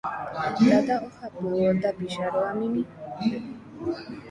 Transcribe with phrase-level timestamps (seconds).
[0.67, 2.81] Tata ohapývo tapicha rogamimi